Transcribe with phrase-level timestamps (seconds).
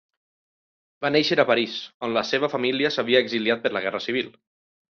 [1.05, 4.35] Va néixer a París, on la seva família s'havia exiliat per la guerra civil.